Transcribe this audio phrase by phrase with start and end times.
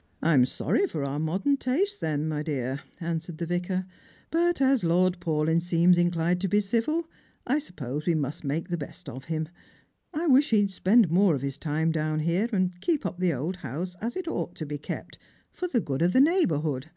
[0.20, 3.86] "I am sorry for our modern taste, then, my dear," answered the Vicar;"
[4.32, 7.06] but as Lord Paulyn seems inclined to be civil,
[7.46, 9.48] I suppose we must make the best of him.
[10.12, 13.58] I wish he'd spend more of his time down here, and keep up the old
[13.58, 15.20] house as it ought to kept,
[15.52, 16.90] for the good of the neighbourhood."